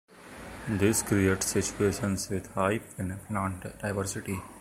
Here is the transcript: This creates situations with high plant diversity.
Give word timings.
This 0.67 1.03
creates 1.03 1.45
situations 1.45 2.27
with 2.31 2.51
high 2.55 2.79
plant 2.79 3.61
diversity. 3.77 4.39